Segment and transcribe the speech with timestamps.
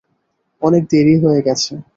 [0.61, 1.73] অনেক দেরি হয়ে গেছে।